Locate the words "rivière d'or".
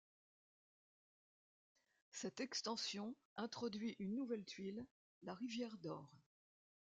5.35-6.11